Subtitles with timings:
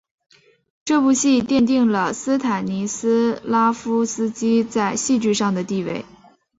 [0.83, 6.03] 这部戏奠定了斯坦尼斯拉夫斯基在戏剧上的地位。